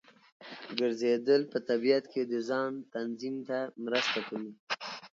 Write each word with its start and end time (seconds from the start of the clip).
ګرځېدل 0.79 1.41
په 1.51 1.57
طبیعت 1.69 2.05
کې 2.13 2.21
د 2.31 2.33
ځان 2.49 2.71
تنظیم 2.93 3.35
ته 3.47 3.59
مرسته 3.85 4.19
کوي. 4.27 4.51